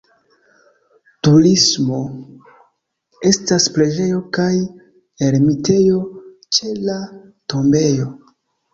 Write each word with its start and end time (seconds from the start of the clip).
Turismo: 1.27 1.99
estas 3.33 3.69
preĝejo 3.77 4.25
kaj 4.41 4.49
ermitejo 5.31 6.03
ĉe 6.61 6.77
la 6.91 7.01
tombejo. 7.53 8.15